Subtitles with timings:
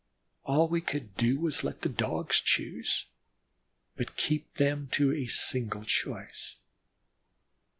[0.45, 3.05] All we could do was to let the Dogs choose,
[3.95, 6.55] but keep them to a single choice.